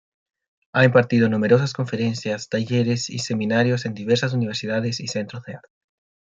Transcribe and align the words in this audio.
Ha 0.73 0.83
impartido 0.83 1.29
numerosas 1.29 1.73
conferencias, 1.73 2.49
talleres 2.49 3.07
y 3.11 3.19
seminarios 3.19 3.85
en 3.85 3.93
diversas 3.93 4.33
universidades 4.33 4.99
y 4.99 5.07
centros 5.07 5.43
de 5.43 5.53
arte. 5.57 5.69